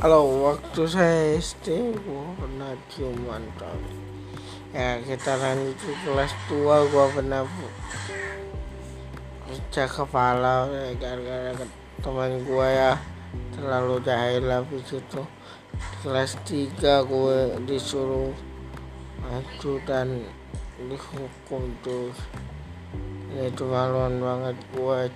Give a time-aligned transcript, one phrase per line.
[0.00, 3.76] Kalau waktu saya SD gua pernah cium mantan
[4.72, 7.44] Ya kita lanjut ke kelas 2 gua pernah
[9.44, 11.52] pecah kepala ya, gara-gara
[12.00, 12.92] teman gua ya
[13.52, 15.22] terlalu jahil habis itu.
[16.00, 17.38] Kelas 3 gue
[17.68, 18.32] disuruh
[19.20, 20.24] maju dan
[20.80, 22.08] dihukum tuh.
[23.36, 25.12] Itu maluan banget gue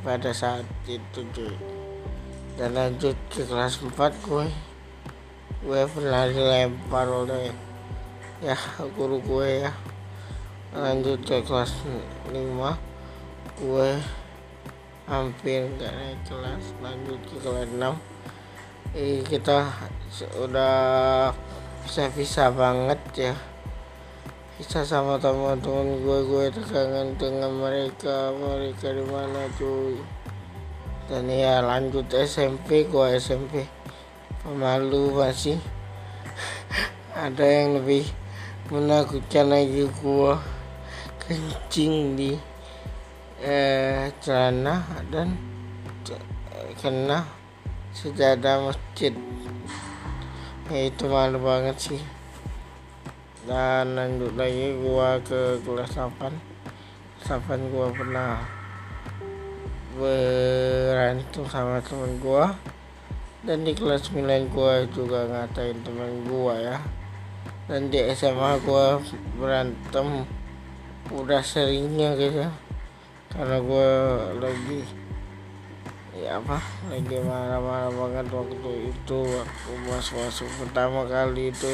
[0.00, 1.81] pada saat itu cuy
[2.52, 3.96] dan lanjut ke kelas 4
[4.28, 4.46] gue
[5.62, 7.54] gue pernah dilempar oleh
[8.42, 8.58] ya
[8.98, 9.72] guru gue ya.
[10.74, 11.70] Lanjut ke kelas
[12.28, 12.34] 5
[13.62, 13.90] gue
[15.06, 16.64] hampir gak naik kelas.
[16.82, 19.70] Lanjut ke kelas 6 eh, kita
[20.10, 21.30] sudah
[21.86, 23.34] bisa-bisa banget ya.
[24.58, 28.34] Bisa sama teman-teman gue gue tegangan dengan mereka.
[28.34, 30.21] Mereka di mana cuy
[31.12, 33.68] dan ya lanjut SMP gua SMP
[34.40, 35.60] pemalu masih.
[37.12, 38.08] Ada yang lebih
[38.72, 40.40] menakutkan lagi gua.
[41.20, 42.32] Kencing di
[43.44, 45.36] eh, celana dan
[46.80, 47.28] kena
[47.92, 49.12] sejadah masjid.
[50.72, 52.02] Ya, itu malu banget sih.
[53.44, 58.61] Dan lanjut lagi gua ke kelas 8 8 gua pernah
[59.96, 62.54] berantem sama temen gua.
[63.42, 66.78] Dan di kelas 9 gua juga ngatain temen gua ya.
[67.66, 69.02] Dan di SMA gua
[69.38, 70.26] berantem
[71.12, 72.46] udah seringnya gitu
[73.32, 73.88] karena gua
[74.38, 74.84] lagi
[76.12, 76.60] ya apa
[76.92, 81.72] lagi marah-marah banget waktu itu waktu masuk masuk pertama kali itu.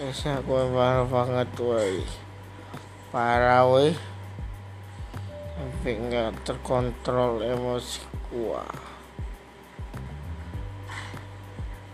[0.00, 2.04] SMA gua marah banget woi.
[3.10, 3.92] Parah woi
[5.80, 8.60] sampai nggak terkontrol emosi gua.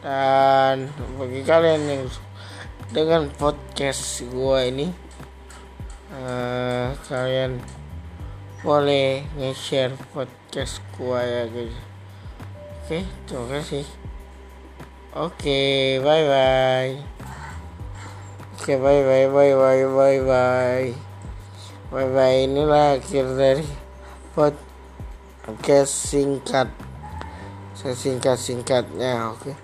[0.03, 2.03] Dan bagi kalian yang
[2.91, 4.91] dengan podcast gua ini
[6.11, 7.63] uh, kalian
[8.67, 11.79] boleh nge-share podcast gua ya guys.
[12.83, 13.87] Oke terima kasih.
[15.15, 16.99] Oke bye bye
[18.51, 21.16] oke bye bye bye bye bye bye
[21.87, 23.67] Bye bye inilah akhir dari
[24.35, 26.67] podcast singkat.
[27.79, 29.55] Sesingkat singkatnya oke.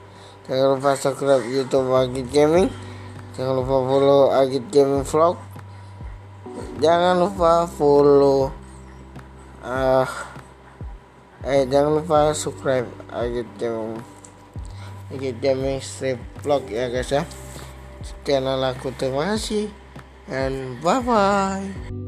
[0.47, 2.71] Jangan lupa subscribe YouTube Agit Gaming.
[3.35, 5.41] Jangan lupa follow Agit Gaming Vlog.
[6.79, 8.53] Jangan lupa follow
[9.67, 10.07] uh,
[11.43, 13.99] eh jangan lupa subscribe Agit Gaming
[15.11, 17.27] Agit Gaming Strip Vlog ya guys ya.
[18.23, 19.71] Channel aku terima kasih
[20.31, 22.02] and bye bye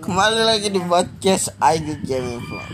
[0.00, 1.52] kembali lagi di podcast
[2.08, 2.72] Gaming Vlog.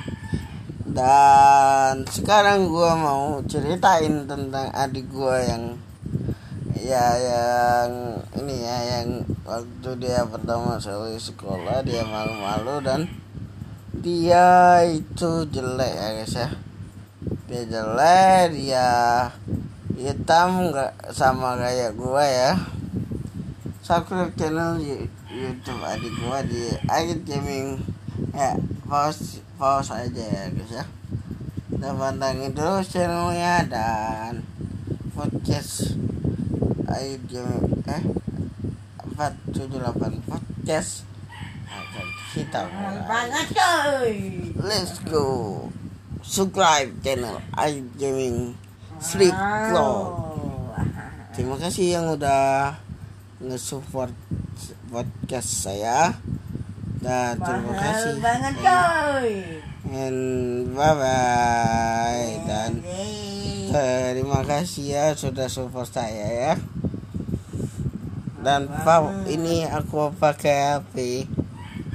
[0.86, 5.74] Dan sekarang gue mau ceritain tentang adik gue yang
[6.78, 13.10] ya yang ini ya yang waktu dia pertama kali sekolah dia malu-malu dan
[13.90, 16.48] dia itu jelek ya guys ya.
[17.50, 18.88] Dia jelek dia
[19.98, 22.54] hitam nggak sama kayak gue ya.
[23.82, 24.78] Subscribe channel
[25.36, 27.76] YouTube adik gua di Agit Gaming.
[28.32, 28.56] Ya
[28.88, 30.84] pause pause aja ya guys ya.
[31.76, 34.40] Dan pantangin terus channelnya dan
[35.12, 35.92] podcast
[36.88, 38.02] Agit Gaming eh
[39.16, 41.04] 478 podcast
[41.68, 42.60] akan kita
[43.04, 44.14] banget coy.
[44.56, 45.26] Let's go.
[46.24, 48.56] Subscribe channel Agit Gaming
[48.96, 50.26] Sleep Club
[51.36, 52.80] terima kasih yang udah
[53.40, 54.12] nge-support
[54.88, 56.16] podcast saya.
[56.96, 58.14] Dan terima kasih.
[58.18, 59.30] banget coy.
[59.86, 60.20] And
[60.74, 62.82] bye bye dan
[63.70, 66.54] terima kasih ya sudah support saya ya.
[68.42, 71.26] Dan pak ini aku pakai HP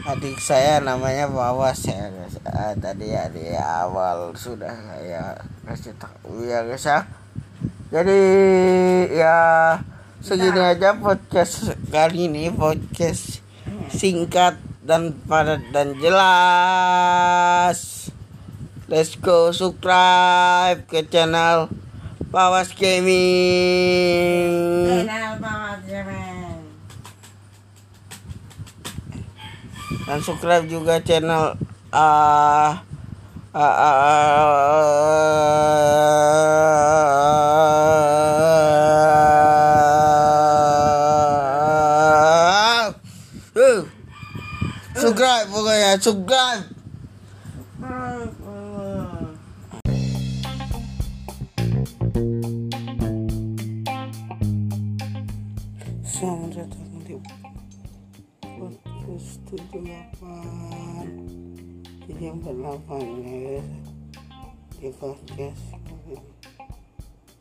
[0.02, 2.40] adik saya namanya Bawas ya guys.
[2.48, 5.36] Ah, tadi ya di awal sudah saya
[5.68, 7.04] kasih tahu ya guys ya.
[7.92, 8.22] Jadi
[9.12, 9.36] ya
[10.22, 13.42] segini aja podcast kali ini podcast
[13.90, 14.54] singkat
[14.86, 17.80] dan padat dan jelas
[18.86, 21.74] let's go subscribe ke channel
[22.30, 23.10] Pawas Gaming
[25.10, 26.70] channel Pawas Gaming
[30.06, 31.58] dan subscribe juga channel
[31.90, 32.78] uh,
[33.58, 35.02] uh,
[45.64, 46.64] こやそっか
[56.02, 57.18] Selamat datang di
[58.42, 63.62] podcast 78 yang berlapan ya.
[64.78, 65.74] Di podcast.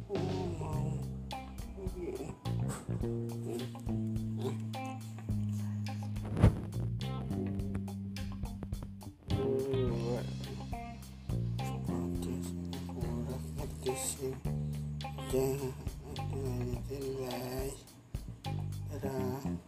[0.09, 0.41] Oh,
[13.91, 14.35] Udah ngerti sih
[15.35, 15.75] Jangan
[16.87, 17.75] Jangan
[18.95, 19.60] Dadah